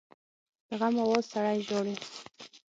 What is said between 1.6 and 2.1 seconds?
ژاړي